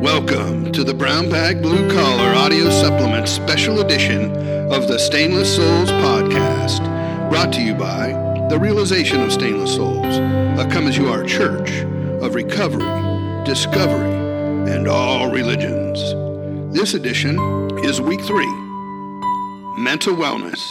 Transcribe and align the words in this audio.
Welcome 0.00 0.72
to 0.72 0.82
the 0.82 0.94
Brown 0.94 1.28
Bag 1.28 1.60
Blue 1.60 1.86
Collar 1.90 2.34
Audio 2.34 2.70
Supplement 2.70 3.28
Special 3.28 3.80
Edition 3.80 4.34
of 4.72 4.88
the 4.88 4.98
Stainless 4.98 5.54
Souls 5.54 5.90
Podcast, 5.90 6.78
brought 7.28 7.52
to 7.52 7.60
you 7.60 7.74
by 7.74 8.12
the 8.48 8.58
Realization 8.58 9.20
of 9.20 9.30
Stainless 9.30 9.74
Souls, 9.74 10.16
a 10.16 10.66
come 10.72 10.86
as 10.86 10.96
you 10.96 11.10
are 11.10 11.22
church 11.22 11.82
of 12.22 12.34
recovery, 12.34 13.44
discovery, 13.44 14.10
and 14.72 14.88
all 14.88 15.30
religions. 15.30 16.00
This 16.74 16.94
edition 16.94 17.38
is 17.84 18.00
week 18.00 18.22
three 18.22 18.50
mental 19.76 20.14
wellness. 20.14 20.64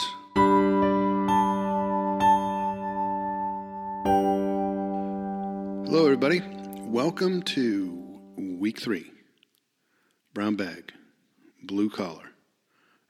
Hello, 5.86 6.05
everybody. 6.05 6.41
Welcome 6.88 7.43
to 7.43 7.96
week 8.36 8.80
three 8.80 9.11
brown 10.40 10.56
bag, 10.56 10.93
blue 11.64 11.89
collar, 11.89 12.29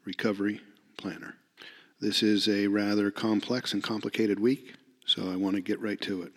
recovery 0.04 0.60
planner. 0.98 1.36
This 2.02 2.24
is 2.24 2.50
a 2.50 2.66
rather 2.66 3.12
complex 3.12 3.72
and 3.72 3.84
complicated 3.84 4.40
week, 4.40 4.74
so 5.06 5.32
I 5.32 5.36
want 5.36 5.56
to 5.56 5.62
get 5.62 5.80
right 5.80 6.02
to 6.02 6.24
it. 6.24 6.32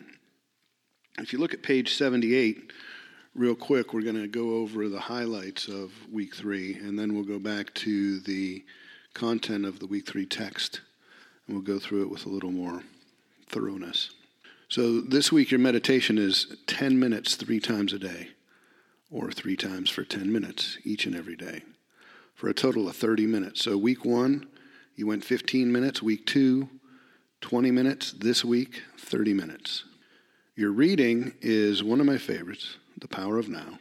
If 1.16 1.32
you 1.32 1.38
look 1.38 1.54
at 1.54 1.62
page 1.62 1.94
78, 1.94 2.74
real 3.34 3.54
quick, 3.54 3.94
we're 3.94 4.02
going 4.02 4.20
to 4.20 4.28
go 4.28 4.56
over 4.56 4.90
the 4.90 5.00
highlights 5.00 5.66
of 5.66 5.92
week 6.12 6.36
three, 6.36 6.74
and 6.74 6.98
then 6.98 7.14
we'll 7.14 7.24
go 7.24 7.38
back 7.38 7.72
to 7.76 8.20
the 8.20 8.62
content 9.14 9.64
of 9.64 9.78
the 9.78 9.86
week 9.86 10.06
three 10.06 10.26
text, 10.26 10.82
and 11.46 11.56
we'll 11.56 11.64
go 11.64 11.78
through 11.78 12.02
it 12.02 12.10
with 12.10 12.26
a 12.26 12.28
little 12.28 12.52
more 12.52 12.82
thoroughness. 13.48 14.10
So 14.68 15.00
this 15.00 15.32
week, 15.32 15.52
your 15.52 15.58
meditation 15.60 16.18
is 16.18 16.54
10 16.66 17.00
minutes 17.00 17.36
three 17.36 17.60
times 17.60 17.94
a 17.94 17.98
day, 17.98 18.28
or 19.12 19.30
three 19.30 19.56
times 19.56 19.90
for 19.90 20.04
10 20.04 20.32
minutes 20.32 20.78
each 20.84 21.06
and 21.06 21.14
every 21.14 21.36
day, 21.36 21.62
for 22.34 22.48
a 22.48 22.54
total 22.54 22.88
of 22.88 22.96
30 22.96 23.26
minutes. 23.26 23.62
So 23.62 23.76
week 23.76 24.04
one, 24.04 24.46
you 24.96 25.06
went 25.06 25.24
15 25.24 25.70
minutes. 25.70 26.02
Week 26.02 26.26
two, 26.26 26.68
20 27.40 27.70
minutes. 27.70 28.12
This 28.12 28.44
week, 28.44 28.82
30 28.98 29.34
minutes. 29.34 29.84
Your 30.56 30.70
reading 30.70 31.32
is 31.40 31.82
one 31.82 32.00
of 32.00 32.06
my 32.06 32.18
favorites, 32.18 32.76
The 32.98 33.08
Power 33.08 33.38
of 33.38 33.48
Now 33.48 33.78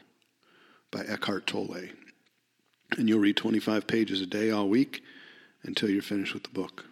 by 0.92 1.02
Eckhart 1.02 1.48
Tolle. 1.48 1.90
And 2.98 3.08
you'll 3.08 3.20
read 3.20 3.38
25 3.38 3.88
pages 3.88 4.22
a 4.22 4.26
day 4.26 4.52
all 4.52 4.68
week 4.68 5.02
until 5.64 5.90
you're 5.90 6.02
finished 6.02 6.34
with 6.34 6.44
the 6.44 6.50
book. 6.50 6.86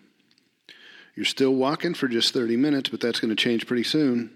You're 1.16 1.26
still 1.26 1.54
walking 1.54 1.94
for 1.94 2.08
just 2.08 2.34
30 2.34 2.56
minutes, 2.56 2.90
but 2.90 3.02
that's 3.02 3.20
going 3.20 3.36
to 3.36 3.36
change 3.36 3.68
pretty 3.68 3.84
soon. 3.84 4.32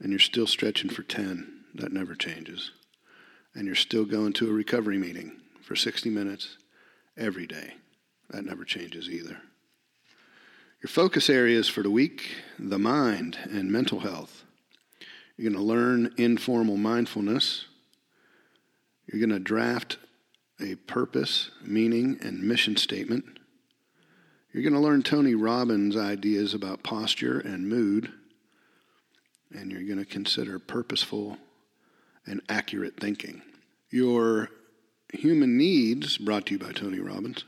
And 0.00 0.10
you're 0.10 0.18
still 0.18 0.46
stretching 0.46 0.88
for 0.88 1.02
10. 1.02 1.64
That 1.74 1.92
never 1.92 2.14
changes. 2.14 2.70
And 3.54 3.66
you're 3.66 3.74
still 3.74 4.04
going 4.04 4.32
to 4.34 4.48
a 4.48 4.52
recovery 4.52 4.98
meeting 4.98 5.40
for 5.62 5.74
60 5.74 6.10
minutes 6.10 6.56
every 7.16 7.46
day. 7.46 7.74
That 8.30 8.44
never 8.44 8.64
changes 8.64 9.08
either. 9.08 9.38
Your 10.82 10.88
focus 10.88 11.28
areas 11.28 11.68
for 11.68 11.82
the 11.82 11.90
week 11.90 12.36
the 12.58 12.78
mind 12.78 13.38
and 13.50 13.72
mental 13.72 14.00
health. 14.00 14.44
You're 15.36 15.50
going 15.50 15.60
to 15.60 15.66
learn 15.66 16.14
informal 16.16 16.76
mindfulness. 16.76 17.66
You're 19.06 19.20
going 19.20 19.36
to 19.36 19.42
draft 19.42 19.98
a 20.60 20.74
purpose, 20.74 21.50
meaning, 21.62 22.18
and 22.20 22.42
mission 22.42 22.76
statement. 22.76 23.24
You're 24.52 24.62
going 24.62 24.72
to 24.74 24.80
learn 24.80 25.02
Tony 25.02 25.34
Robbins' 25.34 25.96
ideas 25.96 26.54
about 26.54 26.82
posture 26.82 27.38
and 27.38 27.68
mood. 27.68 28.12
And 29.52 29.70
you're 29.70 29.84
going 29.84 29.98
to 29.98 30.04
consider 30.04 30.58
purposeful 30.58 31.38
and 32.28 32.42
accurate 32.48 32.98
thinking. 32.98 33.42
Your 33.90 34.50
human 35.12 35.56
needs, 35.56 36.18
brought 36.18 36.46
to 36.46 36.54
you 36.54 36.58
by 36.58 36.72
Tony 36.72 37.00
Robbins, 37.00 37.44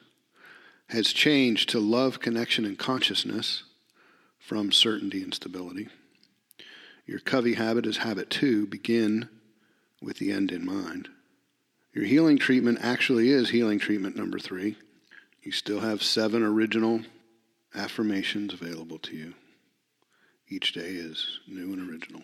has 0.88 1.12
changed 1.12 1.68
to 1.70 1.78
love, 1.78 2.20
connection, 2.20 2.64
and 2.64 2.78
consciousness 2.78 3.64
from 4.38 4.72
certainty 4.72 5.22
and 5.22 5.32
stability. 5.32 5.88
Your 7.06 7.20
Covey 7.20 7.54
habit 7.54 7.86
is 7.86 7.98
habit 7.98 8.30
two 8.30 8.66
begin 8.66 9.28
with 10.02 10.18
the 10.18 10.32
end 10.32 10.50
in 10.50 10.64
mind. 10.64 11.08
Your 11.92 12.04
healing 12.04 12.38
treatment 12.38 12.78
actually 12.82 13.30
is 13.30 13.50
healing 13.50 13.78
treatment 13.78 14.16
number 14.16 14.38
three. 14.38 14.76
You 15.42 15.52
still 15.52 15.80
have 15.80 16.02
seven 16.02 16.42
original 16.42 17.00
affirmations 17.74 18.52
available 18.52 18.98
to 18.98 19.16
you. 19.16 19.34
Each 20.48 20.72
day 20.72 20.90
is 20.90 21.40
new 21.46 21.72
and 21.72 21.88
original. 21.88 22.22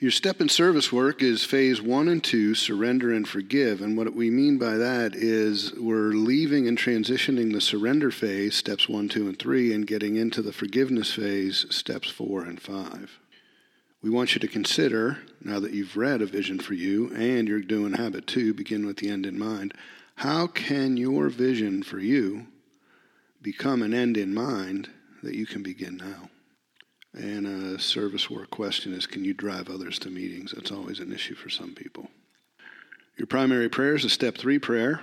Your 0.00 0.12
step 0.12 0.40
in 0.40 0.48
service 0.48 0.92
work 0.92 1.24
is 1.24 1.44
phase 1.44 1.82
one 1.82 2.06
and 2.06 2.22
two 2.22 2.54
surrender 2.54 3.12
and 3.12 3.26
forgive. 3.26 3.82
And 3.82 3.96
what 3.96 4.14
we 4.14 4.30
mean 4.30 4.56
by 4.56 4.76
that 4.76 5.16
is 5.16 5.74
we're 5.74 6.12
leaving 6.12 6.68
and 6.68 6.78
transitioning 6.78 7.52
the 7.52 7.60
surrender 7.60 8.12
phase, 8.12 8.54
steps 8.54 8.88
one, 8.88 9.08
two, 9.08 9.26
and 9.26 9.36
three, 9.36 9.72
and 9.72 9.88
getting 9.88 10.14
into 10.14 10.40
the 10.40 10.52
forgiveness 10.52 11.12
phase, 11.12 11.66
steps 11.70 12.08
four 12.08 12.44
and 12.44 12.62
five. 12.62 13.18
We 14.00 14.08
want 14.08 14.36
you 14.36 14.40
to 14.40 14.46
consider, 14.46 15.18
now 15.42 15.58
that 15.58 15.72
you've 15.72 15.96
read 15.96 16.22
A 16.22 16.26
Vision 16.26 16.60
for 16.60 16.74
You 16.74 17.12
and 17.16 17.48
you're 17.48 17.60
doing 17.60 17.94
habit 17.94 18.28
two, 18.28 18.54
begin 18.54 18.86
with 18.86 18.98
the 18.98 19.10
end 19.10 19.26
in 19.26 19.36
mind, 19.36 19.74
how 20.14 20.46
can 20.46 20.96
your 20.96 21.28
vision 21.28 21.82
for 21.82 21.98
you 21.98 22.46
become 23.42 23.82
an 23.82 23.92
end 23.92 24.16
in 24.16 24.32
mind 24.32 24.90
that 25.24 25.34
you 25.34 25.44
can 25.44 25.64
begin 25.64 25.96
now? 25.96 26.30
And 27.18 27.74
a 27.74 27.80
service 27.80 28.30
work 28.30 28.48
question 28.50 28.92
is 28.92 29.04
can 29.04 29.24
you 29.24 29.34
drive 29.34 29.68
others 29.68 29.98
to 30.00 30.10
meetings? 30.10 30.52
That's 30.52 30.70
always 30.70 31.00
an 31.00 31.12
issue 31.12 31.34
for 31.34 31.50
some 31.50 31.74
people. 31.74 32.08
Your 33.16 33.26
primary 33.26 33.68
prayer 33.68 33.96
is 33.96 34.04
a 34.04 34.08
step 34.08 34.38
three 34.38 34.60
prayer. 34.60 35.00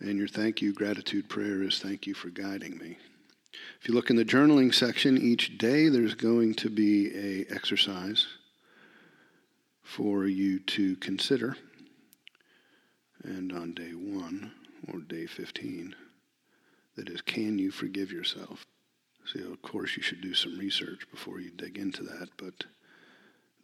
And 0.00 0.18
your 0.18 0.26
thank 0.26 0.60
you, 0.60 0.74
gratitude 0.74 1.28
prayer 1.28 1.62
is 1.62 1.78
thank 1.78 2.08
you 2.08 2.14
for 2.14 2.30
guiding 2.30 2.78
me. 2.78 2.98
If 3.80 3.86
you 3.86 3.94
look 3.94 4.10
in 4.10 4.16
the 4.16 4.24
journaling 4.24 4.74
section 4.74 5.16
each 5.16 5.56
day, 5.56 5.88
there's 5.88 6.14
going 6.14 6.54
to 6.54 6.68
be 6.68 7.14
a 7.14 7.54
exercise 7.54 8.26
for 9.84 10.26
you 10.26 10.58
to 10.58 10.96
consider. 10.96 11.56
And 13.22 13.52
on 13.52 13.74
day 13.74 13.92
one 13.92 14.50
or 14.92 14.98
day 14.98 15.26
15, 15.26 15.94
that 16.96 17.08
is, 17.08 17.22
can 17.22 17.60
you 17.60 17.70
forgive 17.70 18.10
yourself? 18.10 18.64
So, 19.24 19.40
of 19.52 19.62
course, 19.62 19.96
you 19.96 20.02
should 20.02 20.20
do 20.20 20.34
some 20.34 20.58
research 20.58 21.08
before 21.10 21.40
you 21.40 21.50
dig 21.50 21.78
into 21.78 22.02
that, 22.02 22.28
but 22.36 22.64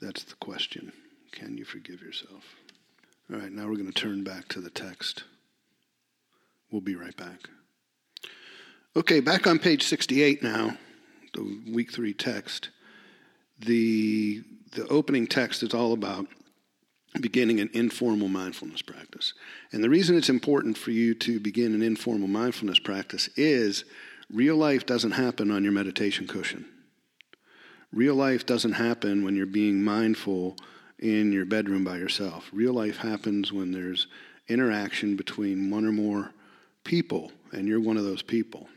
that's 0.01 0.25
the 0.25 0.37
question. 0.37 0.93
Can 1.33 1.59
you 1.59 1.65
forgive 1.65 2.01
yourself? 2.01 2.45
All 3.33 3.39
right, 3.39 3.53
now 3.53 3.67
we're 3.67 3.75
going 3.75 3.93
to 3.93 3.93
turn 3.93 4.25
back 4.25 4.49
to 4.49 4.61
the 4.61 4.71
text. 4.71 5.25
We'll 6.71 6.81
be 6.81 6.95
right 6.95 7.17
back. 7.17 7.49
Okay, 8.97 9.21
back 9.21 9.47
on 9.47 9.59
page 9.59 9.83
68 9.85 10.43
now, 10.43 10.77
the 11.35 11.61
week 11.73 11.93
three 11.93 12.15
text. 12.15 12.71
The, 13.61 14.43
the 14.73 14.87
opening 14.89 15.27
text 15.27 15.63
is 15.63 15.75
all 15.75 15.93
about 15.93 16.27
beginning 17.21 17.61
an 17.61 17.71
informal 17.73 18.29
mindfulness 18.29 18.83
practice. 18.83 19.35
And 19.73 19.83
the 19.83 19.91
reason 19.91 20.17
it's 20.17 20.29
important 20.29 20.79
for 20.79 20.91
you 20.91 21.15
to 21.17 21.41
begin 21.41 21.75
an 21.75 21.83
informal 21.83 22.29
mindfulness 22.29 22.79
practice 22.79 23.29
is 23.37 23.85
Real 24.33 24.57
life 24.57 24.85
doesn't 24.85 25.13
happen 25.13 25.51
on 25.51 25.65
your 25.65 25.73
meditation 25.73 26.27
cushion. 26.27 26.67
Real 27.93 28.15
life 28.15 28.45
doesn't 28.45 28.73
happen 28.73 29.25
when 29.25 29.35
you're 29.35 29.47
being 29.47 29.83
mindful 29.83 30.57
in 30.99 31.33
your 31.33 31.47
bedroom 31.47 31.83
by 31.83 31.97
yourself. 31.97 32.51
Real 32.53 32.75
life 32.75 32.99
happens 32.99 33.53
when 33.53 33.73
there's 33.73 34.07
interaction 34.49 35.17
between 35.17 35.71
one 35.71 35.87
or 35.87 35.93
more 35.93 36.33
people, 36.85 37.33
and 37.53 37.67
you're 37.67 37.81
one 37.81 37.97
of 37.97 38.05
those 38.05 38.21
people. 38.21 38.69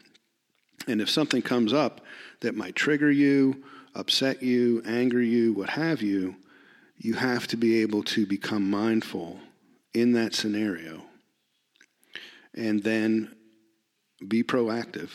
And 0.88 1.02
if 1.02 1.10
something 1.10 1.42
comes 1.42 1.74
up 1.74 2.02
that 2.40 2.56
might 2.56 2.76
trigger 2.76 3.12
you, 3.12 3.64
upset 3.94 4.42
you, 4.42 4.82
anger 4.86 5.22
you, 5.22 5.54
what 5.54 5.72
have 5.72 6.02
you, 6.02 6.38
you 6.98 7.16
have 7.16 7.48
to 7.48 7.58
be 7.58 7.82
able 7.82 8.04
to 8.04 8.26
become 8.26 8.70
mindful 8.70 9.40
in 9.94 10.14
that 10.14 10.34
scenario 10.34 11.02
and 12.54 12.84
then 12.84 13.36
be 14.26 14.44
proactive 14.44 15.10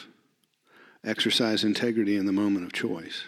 Exercise 1.07 1.63
integrity 1.63 2.17
in 2.17 2.27
the 2.27 2.33
moment 2.33 2.67
of 2.67 2.73
choice 2.73 3.23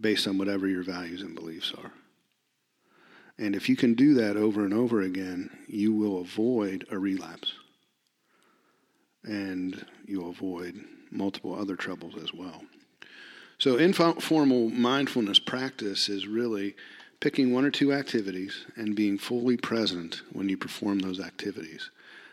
based 0.00 0.26
on 0.26 0.38
whatever 0.38 0.66
your 0.66 0.82
values 0.82 1.20
and 1.20 1.34
beliefs 1.34 1.72
are. 1.76 1.92
And 3.38 3.54
if 3.54 3.68
you 3.68 3.76
can 3.76 3.92
do 3.92 4.14
that 4.14 4.38
over 4.38 4.64
and 4.64 4.72
over 4.72 5.02
again, 5.02 5.50
you 5.68 5.92
will 5.92 6.20
avoid 6.20 6.86
a 6.90 6.98
relapse. 6.98 7.52
And 9.24 9.84
you'll 10.06 10.30
avoid 10.30 10.82
multiple 11.10 11.54
other 11.54 11.76
troubles 11.76 12.14
as 12.16 12.32
well. 12.32 12.62
So, 13.58 13.76
informal 13.76 14.70
mindfulness 14.70 15.38
practice 15.38 16.08
is 16.08 16.26
really 16.26 16.76
picking 17.20 17.52
one 17.52 17.64
or 17.64 17.70
two 17.70 17.92
activities 17.92 18.64
and 18.76 18.96
being 18.96 19.18
fully 19.18 19.58
present 19.58 20.22
when 20.32 20.48
you 20.48 20.56
perform 20.56 21.00
those 21.00 21.20
activities. 21.20 21.90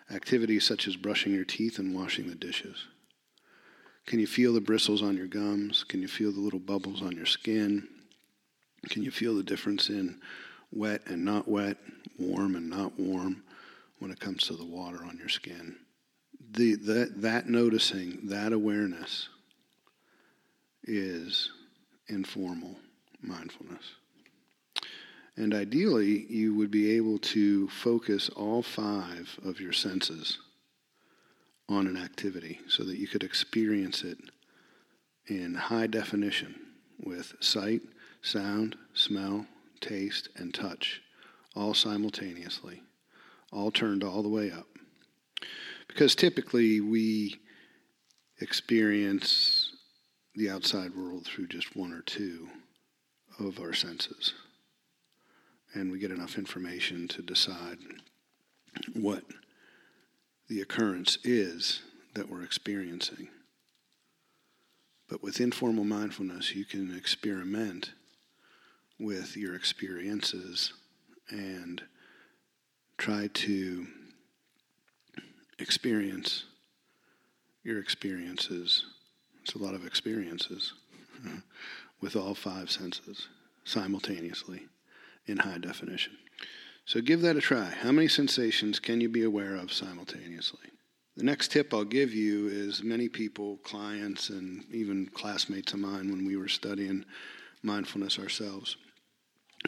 Activities 0.09 0.65
such 0.65 0.87
as 0.87 0.95
brushing 0.95 1.33
your 1.33 1.45
teeth 1.45 1.79
and 1.79 1.93
washing 1.93 2.29
the 2.29 2.35
dishes. 2.35 2.87
Can 4.05 4.19
you 4.19 4.27
feel 4.27 4.53
the 4.53 4.61
bristles 4.61 5.01
on 5.01 5.17
your 5.17 5.27
gums? 5.27 5.83
Can 5.83 6.01
you 6.01 6.07
feel 6.07 6.31
the 6.31 6.39
little 6.39 6.59
bubbles 6.59 7.01
on 7.01 7.13
your 7.13 7.25
skin? 7.25 7.87
Can 8.89 9.03
you 9.03 9.11
feel 9.11 9.35
the 9.35 9.43
difference 9.43 9.89
in 9.89 10.19
wet 10.73 11.01
and 11.05 11.23
not 11.23 11.47
wet, 11.47 11.77
warm 12.17 12.55
and 12.55 12.69
not 12.69 12.99
warm 12.99 13.43
when 13.99 14.11
it 14.11 14.19
comes 14.19 14.43
to 14.47 14.53
the 14.53 14.65
water 14.65 14.99
on 15.05 15.17
your 15.17 15.29
skin. 15.29 15.77
The, 16.51 16.75
that, 16.75 17.21
that 17.21 17.47
noticing, 17.47 18.27
that 18.27 18.53
awareness 18.53 19.29
is 20.83 21.49
informal 22.07 22.75
mindfulness. 23.21 23.93
And 25.35 25.53
ideally, 25.53 26.25
you 26.29 26.53
would 26.55 26.69
be 26.69 26.91
able 26.91 27.17
to 27.19 27.67
focus 27.69 28.29
all 28.29 28.61
five 28.61 29.39
of 29.43 29.59
your 29.59 29.73
senses 29.73 30.37
on 31.73 31.87
an 31.87 31.97
activity 31.97 32.59
so 32.67 32.83
that 32.83 32.97
you 32.97 33.07
could 33.07 33.23
experience 33.23 34.03
it 34.03 34.17
in 35.27 35.55
high 35.55 35.87
definition 35.87 36.55
with 36.99 37.33
sight, 37.39 37.81
sound, 38.21 38.75
smell, 38.93 39.45
taste, 39.81 40.29
and 40.35 40.53
touch, 40.53 41.01
all 41.55 41.73
simultaneously, 41.73 42.83
all 43.51 43.71
turned 43.71 44.03
all 44.03 44.23
the 44.23 44.29
way 44.29 44.51
up. 44.51 44.67
Because 45.87 46.15
typically 46.15 46.79
we 46.79 47.39
experience 48.39 49.71
the 50.35 50.49
outside 50.49 50.95
world 50.95 51.25
through 51.25 51.47
just 51.47 51.75
one 51.75 51.93
or 51.93 52.01
two 52.01 52.47
of 53.39 53.59
our 53.59 53.73
senses. 53.73 54.33
And 55.73 55.91
we 55.91 55.99
get 55.99 56.11
enough 56.11 56.37
information 56.37 57.07
to 57.09 57.21
decide 57.21 57.77
what 58.93 59.23
the 60.53 60.61
occurrence 60.61 61.17
is 61.23 61.81
that 62.13 62.29
we're 62.29 62.43
experiencing. 62.43 63.27
But 65.09 65.23
with 65.23 65.41
informal 65.41 65.83
mindfulness, 65.83 66.53
you 66.53 66.63
can 66.63 66.95
experiment 66.95 67.91
with 68.99 69.35
your 69.35 69.55
experiences 69.55 70.71
and 71.31 71.81
try 72.99 73.29
to 73.33 73.87
experience 75.57 76.45
your 77.63 77.79
experiences. 77.79 78.85
It's 79.41 79.55
a 79.55 79.57
lot 79.57 79.73
of 79.73 79.87
experiences 79.87 80.73
with 81.99 82.15
all 82.15 82.35
five 82.35 82.69
senses 82.69 83.27
simultaneously 83.63 84.67
in 85.25 85.37
high 85.37 85.57
definition. 85.57 86.13
So 86.85 87.01
give 87.01 87.21
that 87.21 87.37
a 87.37 87.41
try. 87.41 87.65
How 87.65 87.91
many 87.91 88.07
sensations 88.07 88.79
can 88.79 88.99
you 88.99 89.09
be 89.09 89.23
aware 89.23 89.55
of 89.55 89.71
simultaneously? 89.71 90.69
The 91.15 91.23
next 91.23 91.51
tip 91.51 91.73
I'll 91.73 91.85
give 91.85 92.13
you 92.13 92.47
is 92.47 92.83
many 92.83 93.07
people, 93.07 93.57
clients, 93.57 94.29
and 94.29 94.65
even 94.71 95.07
classmates 95.13 95.73
of 95.73 95.79
mine 95.79 96.09
when 96.09 96.25
we 96.25 96.35
were 96.35 96.47
studying 96.47 97.05
mindfulness 97.61 98.19
ourselves, 98.19 98.75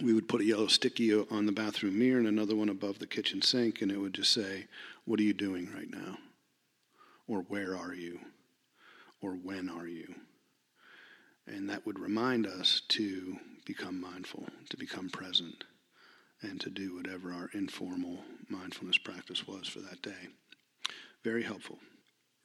we 0.01 0.13
would 0.13 0.27
put 0.27 0.41
a 0.41 0.45
yellow 0.45 0.67
sticky 0.67 1.13
on 1.13 1.45
the 1.45 1.51
bathroom 1.51 1.97
mirror 1.97 2.19
and 2.19 2.27
another 2.27 2.56
one 2.56 2.69
above 2.69 3.00
the 3.00 3.07
kitchen 3.07 3.41
sink, 3.41 3.81
and 3.81 3.91
it 3.91 3.97
would 3.97 4.13
just 4.13 4.33
say, 4.33 4.68
What 5.06 5.19
are 5.19 5.23
you 5.23 5.33
doing 5.33 5.71
right 5.73 5.89
now? 5.89 6.18
Or 7.27 7.41
where 7.41 7.77
are 7.77 7.94
you? 7.94 8.19
Or 9.21 9.31
when 9.31 9.69
are 9.69 9.88
you? 9.88 10.13
And 11.47 11.69
that 11.69 11.85
would 11.85 12.00
remind 12.00 12.45
us 12.45 12.81
to 12.89 13.38
become 13.65 14.01
mindful, 14.01 14.47
to 14.69 14.77
become 14.77 15.09
present, 15.09 15.63
and 16.41 16.59
to 16.61 16.69
do 16.69 16.95
whatever 16.95 17.31
our 17.31 17.49
informal 17.53 18.19
mindfulness 18.49 18.97
practice 18.97 19.47
was 19.47 19.67
for 19.67 19.79
that 19.79 20.01
day. 20.01 20.29
Very 21.23 21.43
helpful. 21.43 21.79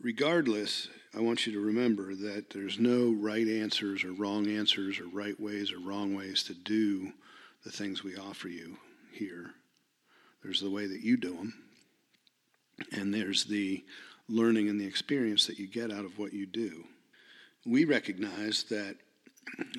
Regardless, 0.00 0.88
I 1.14 1.20
want 1.20 1.46
you 1.46 1.52
to 1.52 1.60
remember 1.60 2.14
that 2.14 2.50
there's 2.50 2.78
no 2.78 3.12
right 3.12 3.46
answers 3.46 4.02
or 4.02 4.12
wrong 4.12 4.46
answers 4.46 4.98
or 4.98 5.06
right 5.06 5.38
ways 5.38 5.72
or 5.72 5.78
wrong 5.78 6.14
ways 6.14 6.42
to 6.44 6.54
do 6.54 7.12
the 7.64 7.70
things 7.70 8.02
we 8.02 8.16
offer 8.16 8.48
you 8.48 8.78
here. 9.12 9.50
There's 10.42 10.60
the 10.60 10.70
way 10.70 10.86
that 10.86 11.02
you 11.02 11.18
do 11.18 11.36
them, 11.36 11.54
and 12.92 13.12
there's 13.12 13.44
the 13.44 13.84
learning 14.26 14.70
and 14.70 14.80
the 14.80 14.86
experience 14.86 15.46
that 15.46 15.58
you 15.58 15.66
get 15.66 15.92
out 15.92 16.06
of 16.06 16.18
what 16.18 16.32
you 16.32 16.46
do. 16.46 16.84
We 17.66 17.84
recognize 17.84 18.64
that 18.70 18.96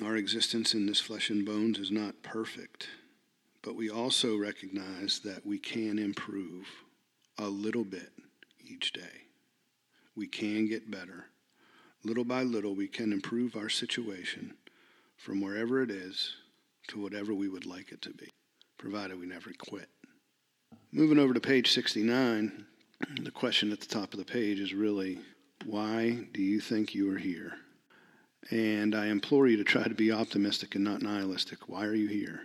our 0.04 0.14
existence 0.14 0.74
in 0.74 0.86
this 0.86 1.00
flesh 1.00 1.30
and 1.30 1.44
bones 1.44 1.80
is 1.80 1.90
not 1.90 2.22
perfect, 2.22 2.86
but 3.62 3.76
we 3.76 3.88
also 3.88 4.36
recognize 4.36 5.20
that 5.24 5.46
we 5.46 5.58
can 5.58 5.98
improve 5.98 6.66
a 7.38 7.46
little 7.46 7.84
bit 7.84 8.10
each 8.60 8.92
day. 8.92 9.26
We 10.16 10.26
can 10.26 10.68
get 10.68 10.90
better. 10.90 11.26
Little 12.04 12.24
by 12.24 12.42
little, 12.42 12.74
we 12.74 12.88
can 12.88 13.12
improve 13.12 13.56
our 13.56 13.68
situation 13.68 14.54
from 15.16 15.40
wherever 15.40 15.80
it 15.82 15.90
is 15.90 16.34
to 16.88 17.00
whatever 17.00 17.32
we 17.32 17.48
would 17.48 17.64
like 17.64 17.92
it 17.92 18.02
to 18.02 18.10
be, 18.10 18.28
provided 18.76 19.18
we 19.18 19.26
never 19.26 19.52
quit. 19.56 19.88
Moving 20.90 21.18
over 21.18 21.32
to 21.32 21.40
page 21.40 21.72
69, 21.72 22.66
the 23.20 23.30
question 23.30 23.72
at 23.72 23.80
the 23.80 23.86
top 23.86 24.12
of 24.12 24.18
the 24.18 24.24
page 24.24 24.58
is 24.58 24.74
really 24.74 25.20
why 25.64 26.26
do 26.32 26.42
you 26.42 26.60
think 26.60 26.94
you 26.94 27.12
are 27.12 27.18
here? 27.18 27.52
And 28.50 28.94
I 28.96 29.06
implore 29.06 29.46
you 29.46 29.56
to 29.58 29.64
try 29.64 29.84
to 29.84 29.94
be 29.94 30.10
optimistic 30.10 30.74
and 30.74 30.82
not 30.82 31.02
nihilistic. 31.02 31.68
Why 31.68 31.84
are 31.84 31.94
you 31.94 32.08
here? 32.08 32.40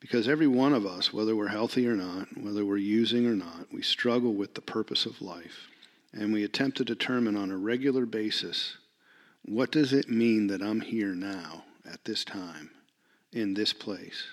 Because 0.00 0.26
every 0.26 0.46
one 0.46 0.72
of 0.72 0.86
us, 0.86 1.12
whether 1.12 1.36
we're 1.36 1.48
healthy 1.48 1.86
or 1.86 1.94
not, 1.94 2.28
whether 2.36 2.64
we're 2.64 2.78
using 2.78 3.26
or 3.26 3.36
not, 3.36 3.66
we 3.70 3.82
struggle 3.82 4.32
with 4.32 4.54
the 4.54 4.62
purpose 4.62 5.04
of 5.04 5.20
life. 5.20 5.68
And 6.12 6.32
we 6.32 6.42
attempt 6.42 6.78
to 6.78 6.84
determine 6.84 7.36
on 7.36 7.50
a 7.50 7.56
regular 7.56 8.06
basis 8.06 8.78
what 9.42 9.72
does 9.72 9.92
it 9.92 10.08
mean 10.08 10.48
that 10.48 10.62
I'm 10.62 10.80
here 10.80 11.14
now 11.14 11.64
at 11.90 12.04
this 12.04 12.24
time, 12.24 12.70
in 13.32 13.54
this 13.54 13.72
place, 13.72 14.24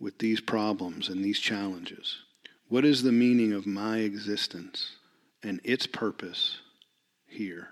with 0.00 0.18
these 0.18 0.40
problems 0.40 1.08
and 1.08 1.24
these 1.24 1.38
challenges? 1.38 2.18
What 2.68 2.84
is 2.84 3.02
the 3.02 3.12
meaning 3.12 3.52
of 3.52 3.66
my 3.66 3.98
existence 3.98 4.96
and 5.42 5.60
its 5.62 5.86
purpose 5.86 6.58
here 7.26 7.68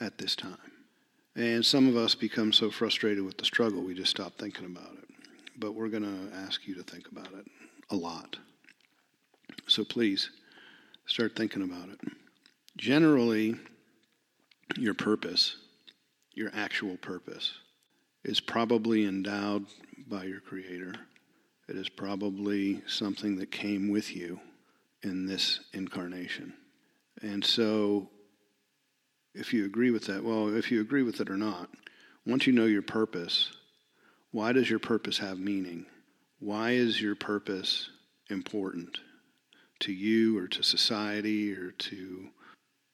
at 0.00 0.18
this 0.18 0.36
time? 0.36 0.58
And 1.34 1.64
some 1.64 1.88
of 1.88 1.96
us 1.96 2.14
become 2.14 2.52
so 2.52 2.70
frustrated 2.70 3.24
with 3.24 3.38
the 3.38 3.46
struggle, 3.46 3.82
we 3.82 3.94
just 3.94 4.10
stop 4.10 4.36
thinking 4.36 4.66
about 4.66 4.92
it. 4.98 5.11
But 5.62 5.76
we're 5.76 5.90
going 5.90 6.02
to 6.02 6.36
ask 6.38 6.66
you 6.66 6.74
to 6.74 6.82
think 6.82 7.06
about 7.12 7.28
it 7.34 7.46
a 7.90 7.94
lot. 7.94 8.36
So 9.68 9.84
please 9.84 10.28
start 11.06 11.36
thinking 11.36 11.62
about 11.62 11.88
it. 11.88 12.00
Generally, 12.76 13.54
your 14.76 14.94
purpose, 14.94 15.54
your 16.34 16.50
actual 16.52 16.96
purpose, 16.96 17.54
is 18.24 18.40
probably 18.40 19.04
endowed 19.04 19.66
by 20.08 20.24
your 20.24 20.40
Creator. 20.40 20.96
It 21.68 21.76
is 21.76 21.88
probably 21.88 22.82
something 22.88 23.36
that 23.36 23.52
came 23.52 23.88
with 23.88 24.16
you 24.16 24.40
in 25.04 25.26
this 25.26 25.60
incarnation. 25.74 26.54
And 27.22 27.44
so 27.44 28.08
if 29.32 29.54
you 29.54 29.64
agree 29.64 29.92
with 29.92 30.06
that, 30.06 30.24
well, 30.24 30.52
if 30.52 30.72
you 30.72 30.80
agree 30.80 31.04
with 31.04 31.20
it 31.20 31.30
or 31.30 31.36
not, 31.36 31.70
once 32.26 32.48
you 32.48 32.52
know 32.52 32.66
your 32.66 32.82
purpose, 32.82 33.52
why 34.32 34.52
does 34.52 34.68
your 34.68 34.78
purpose 34.78 35.18
have 35.18 35.38
meaning? 35.38 35.86
Why 36.40 36.70
is 36.70 37.00
your 37.00 37.14
purpose 37.14 37.90
important 38.30 38.98
to 39.80 39.92
you 39.92 40.38
or 40.38 40.48
to 40.48 40.62
society 40.62 41.52
or 41.52 41.70
to 41.70 42.28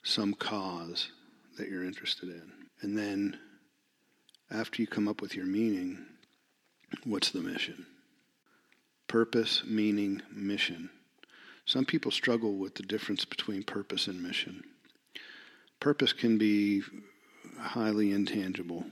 some 0.02 0.34
cause 0.34 1.10
that 1.56 1.68
you're 1.68 1.84
interested 1.84 2.28
in? 2.28 2.52
And 2.82 2.98
then 2.98 3.38
after 4.50 4.82
you 4.82 4.88
come 4.88 5.08
up 5.08 5.22
with 5.22 5.34
your 5.34 5.46
meaning, 5.46 6.04
what's 7.04 7.30
the 7.30 7.40
mission? 7.40 7.86
Purpose, 9.06 9.62
meaning, 9.64 10.20
mission. 10.32 10.90
Some 11.66 11.84
people 11.84 12.10
struggle 12.10 12.56
with 12.56 12.74
the 12.74 12.82
difference 12.82 13.24
between 13.24 13.62
purpose 13.62 14.08
and 14.08 14.22
mission. 14.22 14.64
Purpose 15.80 16.12
can 16.12 16.36
be 16.36 16.82
highly 17.58 18.12
intangible. 18.12 18.84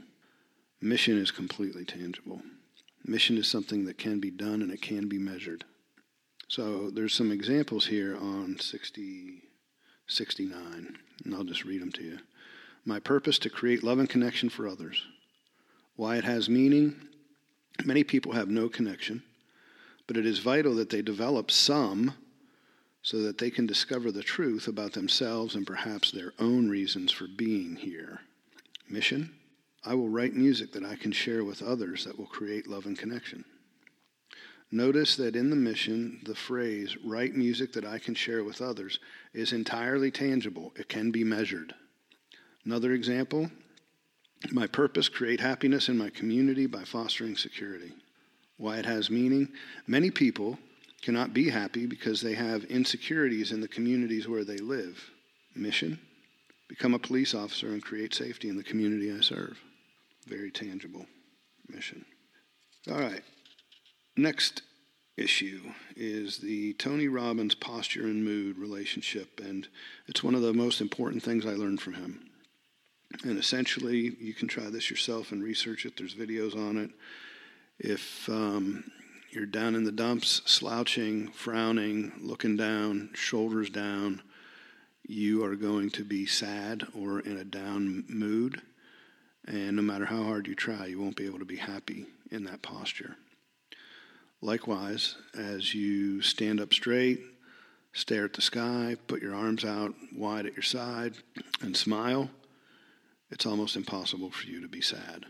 Mission 0.81 1.19
is 1.19 1.31
completely 1.31 1.85
tangible. 1.85 2.43
Mission 3.05 3.39
is 3.39 3.49
something 3.49 3.87
that 3.87 3.99
can 3.99 4.21
be 4.21 4.31
done 4.31 4.63
and 4.63 4.71
it 4.71 4.83
can 4.83 5.09
be 5.09 5.19
measured. 5.19 5.65
So 6.49 6.91
there's 6.91 7.15
some 7.15 7.33
examples 7.33 7.87
here 7.87 8.17
on 8.17 8.59
60, 8.61 9.43
69, 10.07 10.99
and 11.25 11.35
I'll 11.35 11.45
just 11.45 11.65
read 11.65 11.83
them 11.83 11.93
to 11.93 12.03
you. 12.03 12.19
My 12.85 13.01
purpose 13.01 13.39
to 13.41 13.51
create 13.51 13.83
love 13.83 13.99
and 13.99 14.09
connection 14.09 14.49
for 14.49 14.69
others. 14.69 15.03
Why 15.97 16.17
it 16.17 16.25
has 16.25 16.49
meaning. 16.49 16.97
Many 17.85 18.05
people 18.05 18.33
have 18.33 18.49
no 18.49 18.69
connection, 18.69 19.23
but 20.07 20.17
it 20.17 20.27
is 20.27 20.39
vital 20.39 20.75
that 20.77 20.91
they 20.91 21.03
develop 21.03 21.51
some 21.51 22.15
so 23.03 23.23
that 23.23 23.39
they 23.39 23.51
can 23.51 23.67
discover 23.67 24.11
the 24.11 24.23
truth 24.23 24.69
about 24.69 24.93
themselves 24.93 25.55
and 25.55 25.67
perhaps 25.67 26.11
their 26.11 26.33
own 26.39 26.69
reasons 26.69 27.13
for 27.13 27.27
being 27.27 27.77
here. 27.77 28.21
Mission 28.89 29.36
I 29.87 29.95
will 29.95 30.09
write 30.09 30.35
music 30.35 30.73
that 30.73 30.85
I 30.85 30.97
can 30.97 31.13
share 31.13 31.45
with 31.45 31.63
others 31.63 32.05
that 32.05 32.19
will 32.19 32.27
create 32.27 32.67
love 32.67 32.87
and 32.87 32.99
connection. 32.99 33.45
Notice 34.73 35.15
that 35.17 35.37
in 35.37 35.49
the 35.49 35.57
mission, 35.57 36.21
the 36.25 36.35
phrase, 36.35 36.97
write 37.05 37.37
music 37.37 37.73
that 37.75 37.85
I 37.85 38.01
can 38.01 38.17
share 38.17 38.43
with 38.43 38.61
others, 38.61 38.99
is 39.33 39.53
entirely 39.53 40.11
tangible. 40.11 40.73
It 40.75 40.89
can 40.89 41.13
be 41.13 41.23
measured. 41.23 41.73
Another 42.65 42.93
example 42.93 43.51
my 44.53 44.67
purpose 44.67 45.09
create 45.09 45.41
happiness 45.41 45.89
in 45.89 45.97
my 45.97 46.11
community 46.11 46.67
by 46.67 46.85
fostering 46.85 47.37
security. 47.37 47.93
Why 48.59 48.79
it 48.79 48.87
has 48.87 49.09
meaning? 49.09 49.49
Many 49.87 50.11
people 50.11 50.59
cannot 51.01 51.33
be 51.33 51.49
happy 51.49 51.87
because 51.87 52.21
they 52.21 52.35
have 52.35 52.65
insecurities 52.65 53.53
in 53.53 53.61
the 53.61 53.69
communities 53.69 54.29
where 54.29 54.45
they 54.45 54.59
live. 54.59 55.11
Mission 55.55 55.99
become 56.69 56.95
a 56.95 56.99
police 56.99 57.35
officer 57.35 57.69
and 57.69 57.83
create 57.83 58.13
safety 58.13 58.49
in 58.49 58.57
the 58.57 58.63
community 58.63 59.13
I 59.13 59.21
serve. 59.21 59.59
Very 60.27 60.51
tangible 60.51 61.07
mission. 61.69 62.05
All 62.91 62.99
right. 62.99 63.23
Next 64.17 64.63
issue 65.17 65.63
is 65.97 66.39
the 66.39 66.75
Tony 66.75 67.09
Robbins 67.09 67.55
posture 67.55 68.03
and 68.03 68.25
mood 68.25 68.59
relationship, 68.59 69.41
and 69.43 69.67
it's 70.07 70.23
one 70.23 70.35
of 70.35 70.43
the 70.43 70.53
most 70.53 70.81
important 70.81 71.23
things 71.23 71.47
I 71.47 71.51
learned 71.51 71.81
from 71.81 71.95
him. 71.95 72.31
And 73.25 73.39
essentially, 73.39 74.17
you 74.21 74.35
can 74.35 74.49
try 74.49 74.65
this 74.65 74.91
yourself 74.91 75.33
and 75.33 75.43
research 75.43 75.87
it. 75.87 75.97
There's 75.97 76.15
videos 76.15 76.57
on 76.57 76.77
it. 76.77 76.91
If 77.79 78.29
um, 78.29 78.85
you're 79.31 79.47
down 79.47 79.75
in 79.75 79.85
the 79.85 79.93
dumps, 79.93 80.43
slouching, 80.45 81.29
frowning, 81.29 82.13
looking 82.21 82.57
down, 82.57 83.11
shoulders 83.15 83.71
down, 83.71 84.23
you 85.07 85.45
are 85.45 85.55
going 85.55 85.91
to 85.91 86.05
be 86.05 86.27
sad 86.27 86.85
or 86.95 87.21
in 87.21 87.37
a 87.37 87.45
down 87.45 88.05
mood. 88.09 88.61
And 89.47 89.77
no 89.77 89.83
matter 89.83 90.07
how 90.07 90.25
hard 90.25 90.49
you 90.49 90.55
try, 90.55 90.87
you 90.87 91.01
won't 91.01 91.17
be 91.17 91.27
able 91.27 91.39
to 91.39 91.45
be 91.45 91.57
happy 91.57 92.07
in 92.31 92.45
that 92.45 92.63
posture. 92.63 93.17
Likewise, 94.41 95.17
as 95.39 95.75
you 95.75 96.21
stand 96.21 96.61
up 96.61 96.75
straight, 96.75 97.21
stare 97.93 98.25
at 98.25 98.33
the 98.33 98.43
sky, 98.43 98.97
put 99.07 99.23
your 99.23 99.35
arms 99.35 99.65
out 99.65 99.95
wide 100.15 100.47
at 100.47 100.55
your 100.55 100.63
side, 100.63 101.15
and 101.63 101.77
smile, 101.77 102.31
it's 103.31 103.47
almost 103.47 103.77
impossible 103.77 104.31
for 104.31 104.47
you 104.47 104.61
to 104.61 104.69
be 104.69 104.81
sad. 104.81 105.27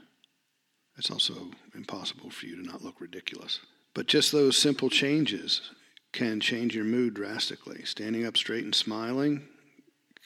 It's 0.99 1.11
also 1.11 1.51
impossible 1.75 2.31
for 2.31 2.47
you 2.47 2.57
to 2.57 2.67
not 2.67 2.83
look 2.83 3.01
ridiculous. 3.01 3.61
But 3.95 4.07
just 4.07 4.33
those 4.33 4.57
simple 4.57 4.91
changes 4.91 5.71
can 6.13 6.41
change 6.41 6.75
your 6.75 6.85
mood 6.85 7.15
drastically. 7.15 7.85
Standing 7.85 8.27
up 8.27 8.37
straight 8.37 8.65
and 8.65 8.75
smiling 8.75 9.47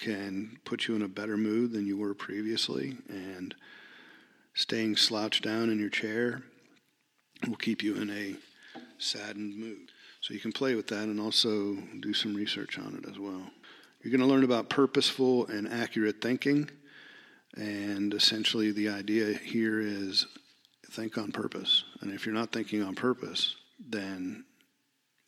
can 0.00 0.58
put 0.64 0.88
you 0.88 0.94
in 0.94 1.02
a 1.02 1.08
better 1.08 1.36
mood 1.36 1.72
than 1.72 1.86
you 1.86 1.96
were 1.96 2.14
previously, 2.14 2.96
and 3.08 3.54
staying 4.54 4.96
slouched 4.96 5.44
down 5.44 5.70
in 5.70 5.78
your 5.78 5.90
chair 5.90 6.42
will 7.48 7.56
keep 7.56 7.82
you 7.82 7.96
in 7.96 8.10
a 8.10 8.36
saddened 8.98 9.56
mood. 9.56 9.90
So 10.20 10.34
you 10.34 10.40
can 10.40 10.52
play 10.52 10.74
with 10.74 10.88
that 10.88 11.04
and 11.04 11.18
also 11.18 11.76
do 12.00 12.12
some 12.12 12.34
research 12.34 12.78
on 12.78 12.94
it 13.02 13.08
as 13.08 13.18
well. 13.18 13.42
You're 14.02 14.10
going 14.10 14.20
to 14.20 14.26
learn 14.26 14.44
about 14.44 14.68
purposeful 14.68 15.46
and 15.46 15.68
accurate 15.68 16.20
thinking. 16.20 16.70
And 17.56 18.12
essentially, 18.14 18.70
the 18.70 18.90
idea 18.90 19.32
here 19.34 19.80
is 19.80 20.26
think 20.90 21.18
on 21.18 21.32
purpose. 21.32 21.84
And 22.00 22.12
if 22.12 22.26
you're 22.26 22.34
not 22.34 22.52
thinking 22.52 22.82
on 22.82 22.94
purpose, 22.94 23.56
then 23.78 24.44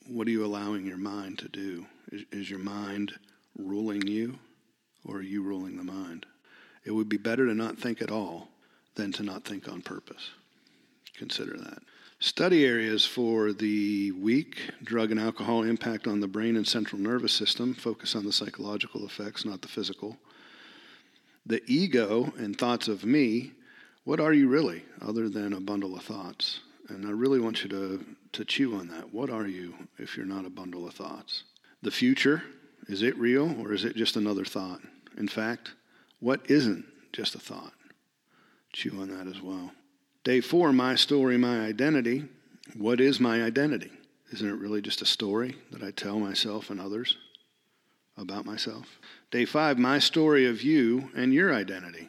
what 0.06 0.26
are 0.26 0.30
you 0.30 0.44
allowing 0.44 0.86
your 0.86 0.98
mind 0.98 1.38
to 1.38 1.48
do? 1.48 1.86
Is, 2.10 2.24
is 2.32 2.50
your 2.50 2.58
mind 2.58 3.12
ruling 3.56 4.06
you, 4.06 4.38
or 5.04 5.16
are 5.16 5.22
you 5.22 5.42
ruling 5.42 5.76
the 5.76 5.84
mind? 5.84 6.26
It 6.84 6.90
would 6.92 7.08
be 7.08 7.16
better 7.16 7.46
to 7.46 7.54
not 7.54 7.78
think 7.78 8.02
at 8.02 8.10
all 8.10 8.48
than 8.94 9.12
to 9.12 9.22
not 9.22 9.44
think 9.44 9.68
on 9.68 9.82
purpose. 9.82 10.30
Consider 11.16 11.56
that. 11.56 11.82
Study 12.18 12.64
areas 12.64 13.04
for 13.04 13.52
the 13.52 14.12
week 14.12 14.70
drug 14.84 15.10
and 15.10 15.18
alcohol 15.18 15.64
impact 15.64 16.06
on 16.06 16.20
the 16.20 16.28
brain 16.28 16.56
and 16.56 16.66
central 16.66 17.00
nervous 17.00 17.32
system. 17.32 17.74
Focus 17.74 18.14
on 18.14 18.24
the 18.24 18.32
psychological 18.32 19.04
effects, 19.04 19.44
not 19.44 19.60
the 19.60 19.68
physical. 19.68 20.16
The 21.44 21.62
ego 21.66 22.32
and 22.36 22.56
thoughts 22.56 22.86
of 22.86 23.04
me. 23.04 23.52
What 24.04 24.20
are 24.20 24.32
you 24.32 24.48
really, 24.48 24.84
other 25.00 25.28
than 25.28 25.52
a 25.52 25.60
bundle 25.60 25.96
of 25.96 26.04
thoughts? 26.04 26.60
And 26.88 27.06
I 27.06 27.10
really 27.10 27.40
want 27.40 27.64
you 27.64 27.68
to, 27.70 28.04
to 28.32 28.44
chew 28.44 28.76
on 28.76 28.88
that. 28.88 29.12
What 29.12 29.30
are 29.30 29.48
you 29.48 29.74
if 29.98 30.16
you're 30.16 30.26
not 30.26 30.46
a 30.46 30.50
bundle 30.50 30.86
of 30.86 30.94
thoughts? 30.94 31.42
The 31.82 31.90
future. 31.90 32.42
Is 32.88 33.02
it 33.02 33.16
real 33.16 33.60
or 33.60 33.72
is 33.72 33.84
it 33.84 33.96
just 33.96 34.16
another 34.16 34.44
thought? 34.44 34.80
In 35.16 35.28
fact, 35.28 35.72
what 36.20 36.40
isn't 36.48 36.84
just 37.12 37.34
a 37.34 37.40
thought? 37.40 37.72
Chew 38.72 39.00
on 39.00 39.08
that 39.08 39.26
as 39.26 39.40
well. 39.42 39.72
Day 40.24 40.40
four, 40.40 40.72
my 40.72 40.94
story, 40.94 41.36
my 41.36 41.60
identity. 41.60 42.24
What 42.76 43.00
is 43.00 43.20
my 43.20 43.42
identity? 43.42 43.90
Isn't 44.32 44.48
it 44.48 44.58
really 44.58 44.80
just 44.80 45.02
a 45.02 45.06
story 45.06 45.56
that 45.70 45.82
I 45.82 45.90
tell 45.90 46.18
myself 46.18 46.70
and 46.70 46.80
others 46.80 47.16
about 48.16 48.46
myself? 48.46 48.98
Day 49.30 49.44
five, 49.44 49.78
my 49.78 49.98
story 49.98 50.46
of 50.46 50.62
you 50.62 51.10
and 51.14 51.34
your 51.34 51.52
identity. 51.52 52.08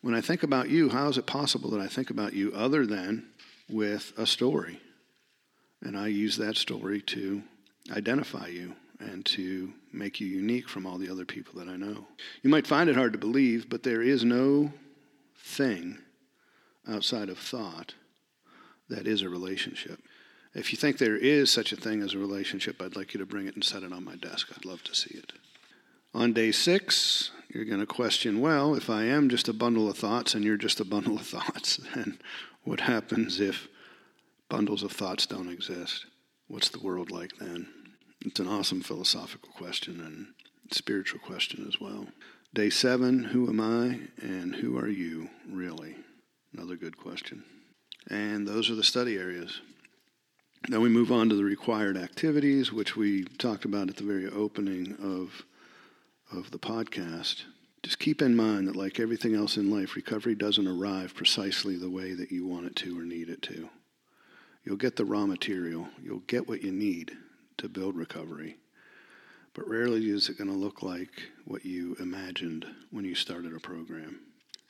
When 0.00 0.14
I 0.14 0.20
think 0.20 0.42
about 0.42 0.68
you, 0.68 0.88
how 0.88 1.08
is 1.08 1.18
it 1.18 1.26
possible 1.26 1.70
that 1.70 1.80
I 1.80 1.86
think 1.86 2.10
about 2.10 2.32
you 2.32 2.52
other 2.54 2.86
than 2.86 3.26
with 3.68 4.12
a 4.16 4.26
story? 4.26 4.80
And 5.82 5.96
I 5.96 6.08
use 6.08 6.36
that 6.38 6.56
story 6.56 7.00
to 7.02 7.42
identify 7.90 8.48
you 8.48 8.74
and 9.00 9.24
to 9.26 9.72
make 9.92 10.20
you 10.20 10.26
unique 10.26 10.68
from 10.68 10.86
all 10.86 10.98
the 10.98 11.10
other 11.10 11.24
people 11.24 11.60
that 11.60 11.68
I 11.68 11.76
know. 11.76 12.06
You 12.42 12.50
might 12.50 12.66
find 12.66 12.90
it 12.90 12.96
hard 12.96 13.12
to 13.12 13.18
believe, 13.18 13.68
but 13.68 13.82
there 13.82 14.02
is 14.02 14.24
no 14.24 14.72
thing 15.38 15.98
outside 16.88 17.28
of 17.28 17.38
thought 17.38 17.94
that 18.88 19.06
is 19.06 19.22
a 19.22 19.28
relationship. 19.28 20.00
If 20.54 20.72
you 20.72 20.78
think 20.78 20.98
there 20.98 21.16
is 21.16 21.50
such 21.50 21.72
a 21.72 21.76
thing 21.76 22.02
as 22.02 22.14
a 22.14 22.18
relationship, 22.18 22.80
I'd 22.80 22.96
like 22.96 23.14
you 23.14 23.20
to 23.20 23.26
bring 23.26 23.46
it 23.46 23.54
and 23.54 23.64
set 23.64 23.82
it 23.82 23.92
on 23.92 24.04
my 24.04 24.16
desk. 24.16 24.48
I'd 24.54 24.64
love 24.64 24.82
to 24.84 24.94
see 24.94 25.14
it. 25.14 25.32
On 26.14 26.32
day 26.32 26.52
six, 26.52 27.30
you're 27.48 27.66
going 27.66 27.80
to 27.80 27.86
question 27.86 28.40
well, 28.40 28.74
if 28.74 28.88
I 28.88 29.04
am 29.04 29.28
just 29.28 29.48
a 29.48 29.52
bundle 29.52 29.90
of 29.90 29.98
thoughts 29.98 30.34
and 30.34 30.44
you're 30.44 30.56
just 30.56 30.80
a 30.80 30.84
bundle 30.84 31.16
of 31.16 31.26
thoughts, 31.26 31.76
then 31.94 32.18
what 32.64 32.80
happens 32.80 33.40
if 33.40 33.68
bundles 34.48 34.82
of 34.82 34.92
thoughts 34.92 35.26
don't 35.26 35.50
exist? 35.50 36.06
What's 36.46 36.70
the 36.70 36.80
world 36.80 37.10
like 37.10 37.36
then? 37.38 37.68
It's 38.24 38.40
an 38.40 38.48
awesome 38.48 38.80
philosophical 38.80 39.50
question 39.52 40.00
and 40.00 40.28
spiritual 40.72 41.20
question 41.20 41.66
as 41.68 41.80
well. 41.80 42.08
Day 42.54 42.70
seven, 42.70 43.24
who 43.24 43.46
am 43.46 43.60
I 43.60 44.00
and 44.22 44.56
who 44.56 44.78
are 44.78 44.88
you 44.88 45.28
really? 45.46 45.96
Another 46.54 46.76
good 46.76 46.96
question. 46.96 47.44
And 48.08 48.48
those 48.48 48.70
are 48.70 48.74
the 48.74 48.82
study 48.82 49.18
areas. 49.18 49.60
Then 50.66 50.80
we 50.80 50.88
move 50.88 51.12
on 51.12 51.28
to 51.28 51.34
the 51.34 51.44
required 51.44 51.98
activities, 51.98 52.72
which 52.72 52.96
we 52.96 53.24
talked 53.24 53.66
about 53.66 53.90
at 53.90 53.96
the 53.96 54.02
very 54.02 54.26
opening 54.28 54.96
of, 54.98 55.44
of 56.32 56.50
the 56.50 56.58
podcast. 56.58 57.42
Just 57.82 57.98
keep 57.98 58.22
in 58.22 58.34
mind 58.34 58.66
that, 58.66 58.76
like 58.76 58.98
everything 58.98 59.34
else 59.34 59.58
in 59.58 59.70
life, 59.70 59.94
recovery 59.94 60.34
doesn't 60.34 60.66
arrive 60.66 61.14
precisely 61.14 61.76
the 61.76 61.90
way 61.90 62.14
that 62.14 62.32
you 62.32 62.46
want 62.46 62.64
it 62.64 62.76
to 62.76 62.98
or 62.98 63.02
need 63.02 63.28
it 63.28 63.42
to. 63.42 63.68
You'll 64.64 64.76
get 64.76 64.96
the 64.96 65.04
raw 65.04 65.26
material, 65.26 65.88
you'll 66.02 66.20
get 66.20 66.48
what 66.48 66.62
you 66.62 66.72
need 66.72 67.12
to 67.58 67.68
build 67.68 67.94
recovery 67.94 68.56
but 69.58 69.68
rarely 69.68 70.08
is 70.08 70.28
it 70.28 70.38
going 70.38 70.50
to 70.50 70.56
look 70.56 70.84
like 70.84 71.30
what 71.44 71.64
you 71.64 71.96
imagined 71.98 72.64
when 72.92 73.04
you 73.04 73.16
started 73.16 73.52
a 73.52 73.58
program. 73.58 74.20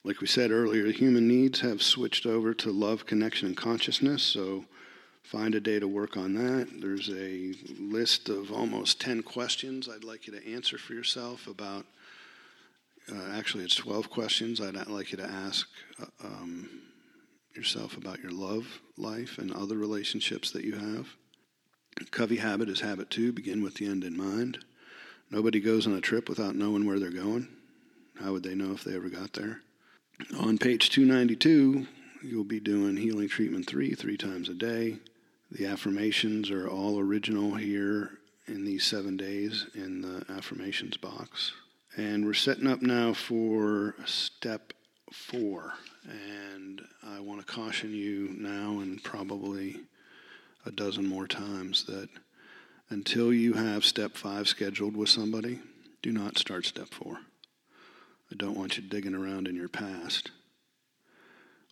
Like 0.03 0.23
we 0.23 0.27
said 0.27 0.51
earlier, 0.51 0.87
human 0.87 1.29
needs 1.29 1.61
have 1.61 1.83
switched 1.83 2.25
over 2.25 2.55
to 2.55 2.73
love, 2.73 3.05
connection, 3.05 3.49
and 3.49 3.57
consciousness, 3.57 4.23
so 4.23 4.65
find 5.23 5.55
a 5.55 5.61
day 5.61 5.79
to 5.79 5.87
work 5.87 6.17
on 6.17 6.33
that. 6.37 6.81
There's 6.81 7.11
a 7.11 7.53
list 7.79 8.31
of 8.31 8.51
almost 8.51 8.99
10 8.99 9.25
questions 9.25 9.91
I'd 9.91 10.05
like 10.05 10.27
you 10.27 10.33
to 10.33 10.55
answer 10.55 10.79
for 10.79 10.95
yourself 10.95 11.49
about. 11.49 11.85
Uh, 13.13 13.33
actually, 13.35 13.65
it's 13.65 13.75
12 13.75 14.09
questions 14.09 14.59
I'd 14.59 14.87
like 14.87 15.13
you 15.13 15.19
to 15.19 15.29
ask 15.29 15.69
uh, 16.01 16.07
um, 16.25 16.71
yourself 17.55 17.99
about 17.99 18.21
your 18.21 18.33
love 18.33 18.81
life 18.97 19.37
and 19.37 19.53
other 19.53 19.77
relationships 19.77 20.51
that 20.53 20.65
you 20.65 20.77
have. 20.77 21.09
Covey 22.11 22.37
habit 22.37 22.71
is 22.71 22.81
habit 22.81 23.11
two 23.11 23.33
begin 23.33 23.63
with 23.63 23.75
the 23.75 23.87
end 23.87 24.03
in 24.03 24.17
mind. 24.17 24.65
Nobody 25.31 25.61
goes 25.61 25.87
on 25.87 25.95
a 25.95 26.01
trip 26.01 26.29
without 26.29 26.55
knowing 26.57 26.87
where 26.87 26.99
they're 26.99 27.11
going. 27.11 27.49
How 28.21 28.33
would 28.33 28.43
they 28.43 28.55
know 28.55 28.73
if 28.73 28.85
they 28.85 28.97
ever 28.97 29.09
got 29.09 29.35
there? 29.35 29.61
On 30.39 30.59
page 30.59 30.91
292, 30.91 31.87
you'll 32.23 32.45
be 32.45 32.61
doing 32.61 32.97
healing 32.97 33.29
treatment 33.29 33.67
three, 33.67 33.95
three 33.95 34.17
times 34.17 34.49
a 34.49 34.55
day. 34.55 34.99
The 35.51 35.67
affirmations 35.67 36.51
are 36.51 36.69
all 36.69 36.99
original 36.99 37.55
here 37.55 38.19
in 38.47 38.65
these 38.65 38.85
seven 38.85 39.17
days 39.17 39.67
in 39.75 40.01
the 40.01 40.25
affirmations 40.33 40.97
box. 40.97 41.53
And 41.97 42.25
we're 42.25 42.35
setting 42.35 42.67
up 42.67 42.83
now 42.83 43.13
for 43.13 43.95
step 44.07 44.73
four. 45.13 45.75
And 46.09 46.83
I 47.07 47.21
want 47.21 47.41
to 47.41 47.47
caution 47.47 47.93
you 47.95 48.35
now 48.39 48.81
and 48.81 49.03
probably 49.03 49.81
a 50.67 50.71
dozen 50.71 51.07
more 51.07 51.27
times 51.27 51.85
that 51.85 52.09
until 52.91 53.33
you 53.33 53.55
have 53.55 53.85
step 53.85 54.17
five 54.17 54.49
scheduled 54.49 54.97
with 54.97 55.09
somebody, 55.09 55.61
do 56.03 56.13
not 56.13 56.39
start 56.39 56.67
step 56.67 56.89
four. 56.89 57.19
I 58.31 58.37
don't 58.37 58.57
want 58.57 58.77
you 58.77 58.83
digging 58.83 59.15
around 59.15 59.49
in 59.49 59.57
your 59.57 59.69
past 59.69 60.31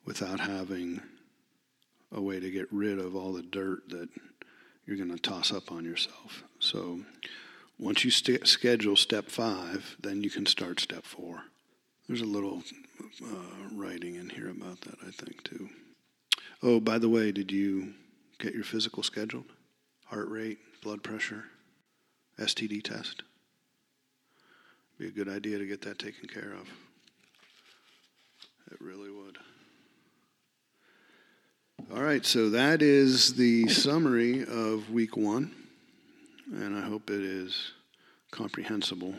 without 0.05 0.41
having 0.41 1.01
a 2.13 2.21
way 2.21 2.41
to 2.41 2.51
get 2.51 2.73
rid 2.73 2.99
of 2.99 3.15
all 3.15 3.33
the 3.33 3.43
dirt 3.43 3.89
that 3.91 4.09
you're 4.87 4.97
going 4.97 5.11
to 5.11 5.19
toss 5.19 5.53
up 5.53 5.73
on 5.73 5.85
yourself. 5.85 6.45
So 6.61 7.01
once 7.79 8.05
you 8.05 8.11
st- 8.11 8.47
schedule 8.47 8.97
step 8.97 9.29
five, 9.29 9.97
then 10.01 10.23
you 10.23 10.31
can 10.31 10.47
start 10.47 10.81
step 10.81 11.05
four. 11.05 11.43
There's 12.09 12.23
a 12.23 12.27
little 12.27 12.63
uh, 13.23 13.75
writing 13.75 14.15
in 14.15 14.31
here 14.31 14.49
about 14.49 14.81
that, 14.83 14.97
I 15.07 15.11
think, 15.11 15.43
too. 15.43 15.69
Oh, 16.63 16.81
by 16.81 16.99
the 16.99 17.09
way, 17.09 17.33
did 17.33 17.51
you 17.51 17.95
get 18.39 18.55
your 18.55 18.65
physical 18.65 19.03
scheduled, 19.03 19.47
heart 20.07 20.29
rate, 20.29 20.59
blood 20.83 21.03
pressure, 21.03 21.45
STD 22.39 22.83
test. 22.83 23.23
Be 24.99 25.09
a 25.09 25.11
good 25.11 25.29
idea 25.29 25.59
to 25.59 25.67
get 25.67 25.83
that 25.83 25.99
taken 25.99 26.29
care 26.29 26.53
of. 26.53 26.69
It 28.71 28.81
really 28.81 29.11
would. 29.11 29.39
All 31.95 32.03
right, 32.03 32.25
so 32.25 32.51
that 32.51 32.83
is 32.83 33.35
the 33.35 33.69
summary 33.69 34.43
of 34.43 34.91
week 34.91 35.17
one, 35.17 35.53
and 36.53 36.77
I 36.77 36.81
hope 36.81 37.11
it 37.11 37.21
is 37.21 37.73
comprehensible. 38.31 39.15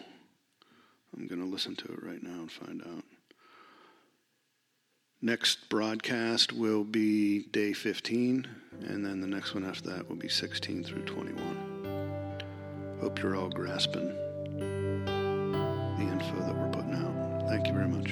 I'm 1.15 1.27
going 1.27 1.41
to 1.41 1.47
listen 1.47 1.75
to 1.75 1.85
it 1.85 2.03
right 2.03 2.21
now 2.21 2.39
and 2.39 2.51
find 2.51 2.81
out. 2.81 3.03
Next 5.21 5.67
broadcast 5.69 6.53
will 6.53 6.83
be 6.83 7.47
day 7.47 7.73
15, 7.73 8.47
and 8.81 9.03
then 9.03 9.19
the 9.19 9.25
next 9.25 9.55
one 9.55 9.65
after 9.65 9.89
that 9.89 10.07
will 10.07 10.15
be 10.15 10.29
16 10.29 10.83
through 10.83 11.05
21. 11.05 12.99
Hope 13.01 13.19
you're 13.23 13.35
all 13.35 13.49
grasping 13.49 14.09
the 14.59 16.03
info 16.03 16.39
that 16.41 16.55
we're 16.55 16.69
putting 16.69 16.93
out. 16.93 17.49
Thank 17.49 17.65
you 17.65 17.73
very 17.73 17.87
much. 17.87 18.11